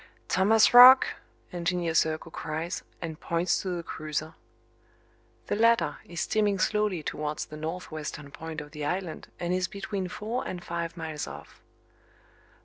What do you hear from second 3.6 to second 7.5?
to the cruiser. The latter is steaming slowly towards